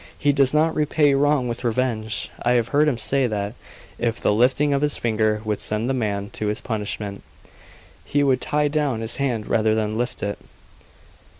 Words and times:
He 0.17 0.33
does 0.33 0.51
not 0.51 0.73
repay 0.73 1.13
wrong 1.13 1.47
with 1.47 1.63
revenge. 1.63 2.31
I 2.41 2.53
have 2.53 2.69
heard 2.69 2.87
him 2.87 2.97
say 2.97 3.27
that 3.27 3.53
if 3.99 4.19
the 4.19 4.33
lifting 4.33 4.73
of 4.73 4.81
his 4.81 4.97
finger 4.97 5.43
would 5.45 5.59
send 5.59 5.87
the 5.87 5.93
man 5.93 6.31
to 6.31 6.47
his 6.47 6.59
punishment, 6.59 7.21
he 8.03 8.23
would 8.23 8.41
tie 8.41 8.67
down 8.67 9.01
his 9.01 9.17
hand 9.17 9.45
rather 9.45 9.75
than 9.75 9.99
lift 9.99 10.23
it." 10.23 10.39